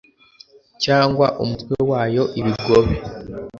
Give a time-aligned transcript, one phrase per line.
[0.83, 2.95] cyangwa umutwe wayo ibigobe